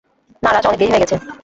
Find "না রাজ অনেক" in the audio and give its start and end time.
0.43-0.79